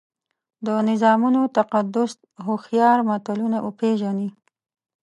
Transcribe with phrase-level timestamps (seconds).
[0.65, 2.11] د نظامونو تقدس
[2.45, 4.29] هوښیار ملتونه پېژني.